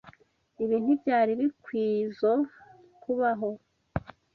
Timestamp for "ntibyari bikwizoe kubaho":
0.83-3.49